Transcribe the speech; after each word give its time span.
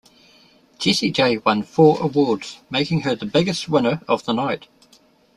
Jessie 0.79 1.11
J 1.11 1.37
won 1.37 1.61
four 1.61 2.01
awards, 2.01 2.57
making 2.71 3.01
her 3.01 3.13
the 3.15 3.27
biggest 3.27 3.69
winner 3.69 4.01
of 4.07 4.25
the 4.25 4.33
night. 4.33 4.67